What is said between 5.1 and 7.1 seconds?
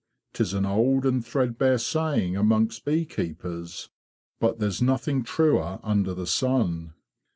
truer under the sun.